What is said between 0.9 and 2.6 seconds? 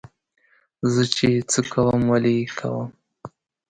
زه چې څه کوم ولې یې